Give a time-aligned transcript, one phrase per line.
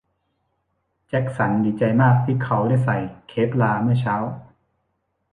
[1.07, 4.15] แจ็คสันดีใจมากที่เขาได้ใส่เคฟลาร์เมื่อเช้า